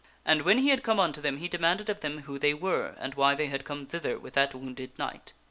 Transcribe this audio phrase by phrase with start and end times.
[0.25, 3.13] And when he had come unto them he demanded of them who they were and
[3.13, 5.33] why they had come thither with that wounded knight.